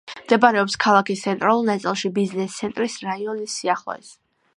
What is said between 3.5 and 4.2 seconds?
სიახლოვეს.